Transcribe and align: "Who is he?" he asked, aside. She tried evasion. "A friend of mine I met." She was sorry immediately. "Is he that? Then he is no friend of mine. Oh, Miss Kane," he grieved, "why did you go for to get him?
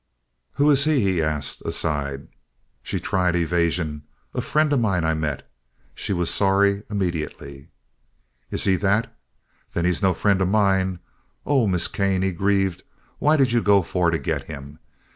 "Who 0.53 0.71
is 0.71 0.85
he?" 0.85 0.99
he 1.01 1.21
asked, 1.21 1.61
aside. 1.61 2.27
She 2.81 2.99
tried 2.99 3.35
evasion. 3.35 4.01
"A 4.33 4.41
friend 4.41 4.73
of 4.73 4.79
mine 4.79 5.03
I 5.03 5.13
met." 5.13 5.47
She 5.93 6.11
was 6.11 6.31
sorry 6.33 6.81
immediately. 6.89 7.69
"Is 8.49 8.63
he 8.63 8.77
that? 8.77 9.15
Then 9.73 9.85
he 9.85 9.91
is 9.91 10.01
no 10.01 10.15
friend 10.15 10.41
of 10.41 10.47
mine. 10.47 10.97
Oh, 11.45 11.67
Miss 11.67 11.87
Kane," 11.87 12.23
he 12.23 12.31
grieved, 12.31 12.81
"why 13.19 13.37
did 13.37 13.51
you 13.51 13.61
go 13.61 13.83
for 13.83 14.09
to 14.09 14.17
get 14.17 14.45
him? 14.45 14.79